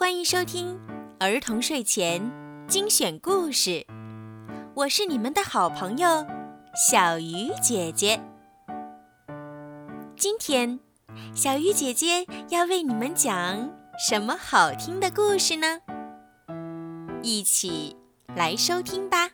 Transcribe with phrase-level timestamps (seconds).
[0.00, 0.80] 欢迎收听
[1.18, 2.32] 儿童睡前
[2.66, 3.86] 精选故事，
[4.72, 6.26] 我是你们的好朋友
[6.74, 8.18] 小鱼姐姐。
[10.16, 10.80] 今天，
[11.34, 15.82] 小鱼姐姐要为你们讲什么好听的故事呢？
[17.22, 17.94] 一起
[18.34, 19.32] 来收听吧。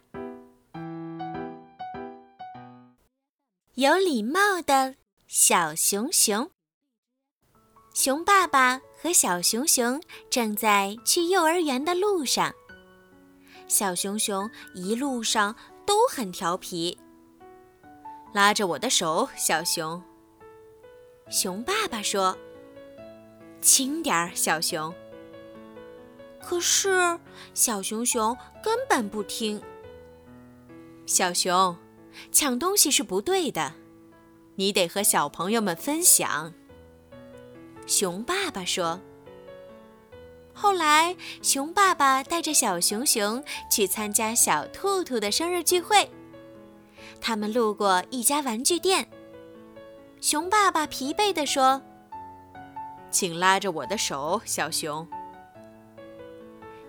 [3.75, 4.97] 有礼貌的
[5.29, 6.51] 小熊熊，
[7.97, 8.83] 熊爸爸。
[8.99, 12.53] 和小熊熊正在去幼儿园的路上。
[13.69, 15.55] 小熊熊一路上
[15.87, 16.99] 都很调皮，
[18.35, 20.03] 拉着我的手，小熊。
[21.31, 22.37] 熊爸爸说
[23.63, 24.93] ：“轻点儿，小熊。”
[26.41, 27.19] 可是
[27.55, 29.63] 小熊熊根本不听。
[31.07, 31.77] 小熊，
[32.33, 33.75] 抢东西是不对的，
[34.57, 36.53] 你得和小朋友们分享。
[37.87, 39.01] 熊爸爸说
[40.53, 46.11] ：“后来，熊爸爸带着小熊熊去参加小兔兔的生日聚会。
[47.21, 49.09] 他们路过一家玩具店。
[50.21, 51.81] 熊爸爸疲惫地说
[53.09, 55.07] ：‘请拉着我的手，小熊。’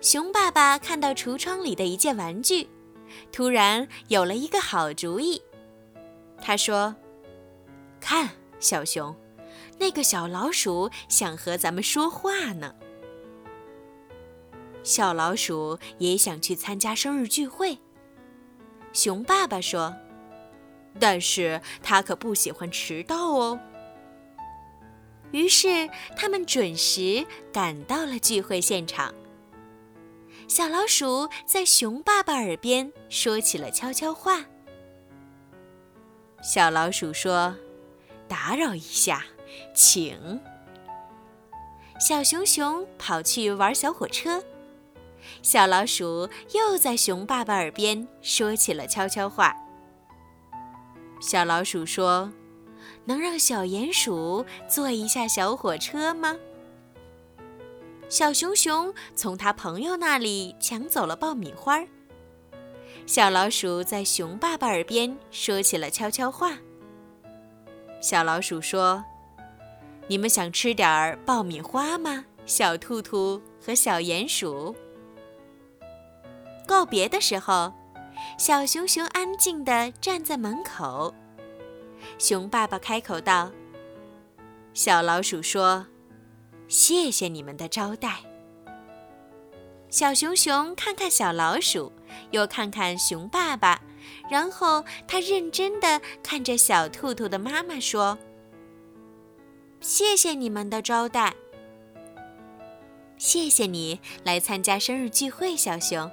[0.02, 2.68] 熊爸爸看到橱窗里的一件玩具，
[3.30, 5.40] 突然有了一个好主意。
[6.40, 6.96] 他说
[8.00, 9.14] ：‘看，小熊。’”
[9.78, 12.74] 那个小老鼠想和咱们说话呢。
[14.82, 17.78] 小老鼠也想去参加生日聚会。
[18.92, 19.94] 熊爸爸说
[20.98, 23.60] ：“但是他可不喜欢迟到哦。”
[25.32, 29.14] 于是他们准时赶到了聚会现场。
[30.48, 34.46] 小老鼠在熊爸爸耳边说起了悄悄话。
[36.42, 37.54] 小老鼠说
[38.26, 39.26] ：“打扰一下。”
[39.78, 40.40] 请。
[42.00, 44.42] 小熊熊跑去玩小火车，
[45.40, 49.54] 小老鼠又在熊爸爸耳边说起了悄悄话。
[51.20, 52.32] 小老鼠说
[53.06, 56.36] ：“能让小鼹鼠坐一下小火车吗？”
[58.10, 61.84] 小熊熊从他朋友那里抢走了爆米花。
[63.06, 66.58] 小老鼠在熊爸爸耳边说起了悄悄话。
[68.00, 69.04] 小老鼠说。
[70.10, 74.74] 你们想吃点儿爆米花吗，小兔兔和小鼹鼠？
[76.66, 77.74] 告别的时候，
[78.38, 81.14] 小熊熊安静地站在门口。
[82.18, 83.52] 熊爸爸开口道
[84.72, 85.86] ：“小老鼠说，
[86.68, 88.20] 谢谢你们的招待。”
[89.90, 91.92] 小熊熊看看小老鼠，
[92.30, 93.82] 又看看熊爸爸，
[94.30, 98.16] 然后他认真地看着小兔兔的妈妈说。
[99.80, 101.34] 谢谢你们的招待。
[103.16, 106.10] 谢谢你来参加生日聚会，小熊。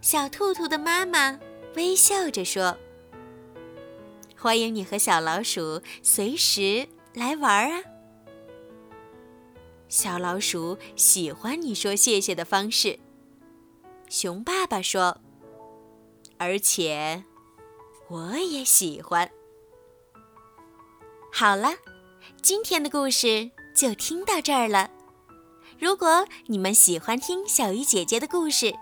[0.00, 1.38] 小兔兔的妈妈
[1.76, 2.76] 微笑着说
[4.36, 7.82] ：“欢迎你和小老鼠随时来玩啊。”
[9.88, 12.98] 小老鼠喜欢你说谢谢的方式。
[14.08, 15.20] 熊爸爸说
[16.38, 17.24] ：“而且
[18.08, 19.30] 我也喜欢。”
[21.32, 21.70] 好了。
[22.42, 24.90] 今天的故事就听到这儿了。
[25.78, 28.74] 如果你们喜欢听小鱼姐姐的故事，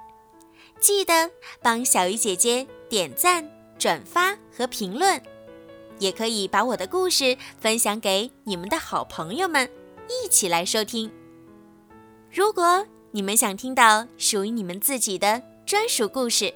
[0.81, 1.31] 记得
[1.63, 3.49] 帮小鱼姐姐点赞、
[3.79, 5.21] 转发和评论，
[5.99, 9.69] 也可以把我的故事分享给你们的好朋友们，
[10.09, 11.11] 一起来收听。
[12.31, 16.53] 如果你们想听到属于你们自己的专属故事，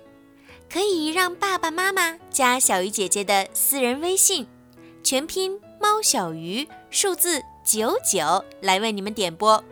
[0.73, 4.47] 可以让爸爸妈妈加小鱼姐姐的私人微信，
[5.03, 5.61] 全拼。
[5.81, 9.65] 猫小鱼数字九九来为你们点播。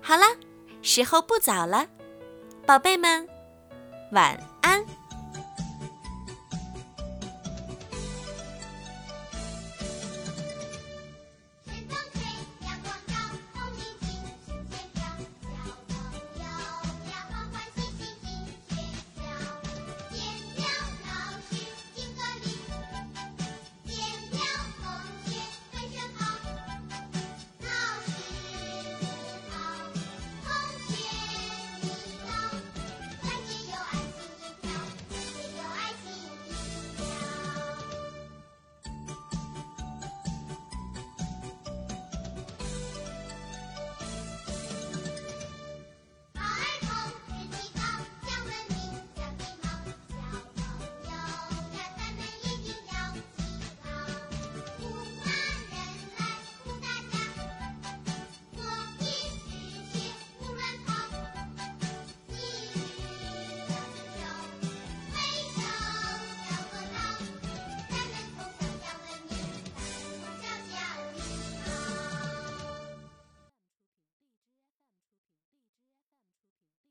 [0.00, 0.24] 好了，
[0.80, 1.86] 时候不早了，
[2.64, 3.28] 宝贝们，
[4.12, 4.82] 晚安。